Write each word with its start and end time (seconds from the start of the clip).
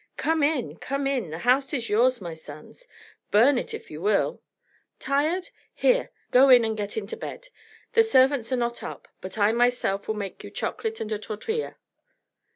Come 0.17 0.41
in, 0.41 0.77
come 0.77 1.05
in. 1.05 1.29
The 1.29 1.37
house 1.37 1.75
is 1.75 1.87
yours, 1.87 2.21
my 2.21 2.33
sons. 2.33 2.87
Burn 3.29 3.59
it 3.59 3.71
if 3.71 3.91
you 3.91 4.01
will. 4.01 4.41
Tired? 4.97 5.49
Here. 5.75 6.09
Go 6.31 6.49
in 6.49 6.65
and 6.65 6.75
get 6.75 6.97
into 6.97 7.15
bed. 7.15 7.49
The 7.93 8.03
servants 8.03 8.51
are 8.51 8.57
not 8.57 8.81
up, 8.81 9.07
but 9.21 9.37
I 9.37 9.51
myself 9.51 10.07
will 10.07 10.15
make 10.15 10.43
you 10.43 10.49
chocolate 10.49 11.01
and 11.01 11.11
a 11.11 11.19
tortilla." 11.19 11.77